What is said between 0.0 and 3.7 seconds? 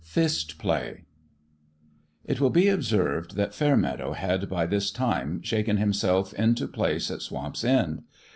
XV FIST PLAY IT will be observed that